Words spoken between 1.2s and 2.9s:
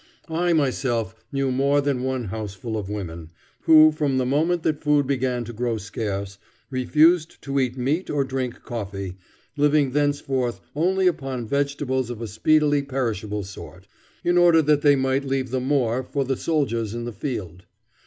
knew more than one houseful of